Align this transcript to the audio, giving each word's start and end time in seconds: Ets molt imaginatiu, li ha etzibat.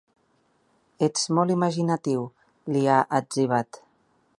Ets 1.07 1.29
molt 1.39 1.55
imaginatiu, 1.57 2.27
li 2.75 2.85
ha 2.95 3.01
etzibat. 3.23 3.85